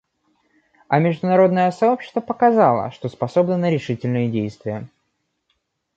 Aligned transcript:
А 0.87 0.97
международное 0.97 1.69
сообщество 1.69 2.21
показало, 2.21 2.89
что 2.89 3.07
способно 3.07 3.55
на 3.55 3.69
решительные 3.69 4.31
действия. 4.31 4.89